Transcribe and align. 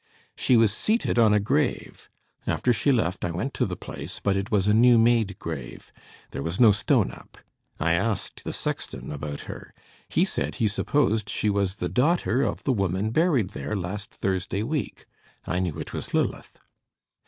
"She 0.35 0.57
was 0.57 0.73
seated 0.73 1.19
on 1.19 1.31
a 1.31 1.39
grave. 1.39 2.09
After 2.47 2.73
she 2.73 2.91
left, 2.91 3.23
I 3.23 3.29
went 3.29 3.53
to 3.53 3.67
the 3.67 3.75
place; 3.75 4.19
but 4.19 4.35
it 4.35 4.49
was 4.49 4.67
a 4.67 4.73
new 4.73 4.97
made 4.97 5.37
grave. 5.37 5.93
There 6.31 6.41
was 6.41 6.59
no 6.59 6.71
stone 6.71 7.11
up. 7.11 7.37
I 7.79 7.93
asked 7.93 8.43
the 8.43 8.51
sexton 8.51 9.11
about 9.11 9.41
her. 9.41 9.75
He 10.09 10.25
said 10.25 10.55
he 10.55 10.67
supposed 10.67 11.29
she 11.29 11.51
was 11.51 11.75
the 11.75 11.87
daughter 11.87 12.41
of 12.41 12.63
the 12.63 12.73
woman 12.73 13.11
buried 13.11 13.51
there 13.51 13.75
last 13.75 14.09
Thursday 14.11 14.63
week. 14.63 15.05
I 15.45 15.59
knew 15.59 15.77
it 15.79 15.93
was 15.93 16.15
Lilith." 16.15 16.57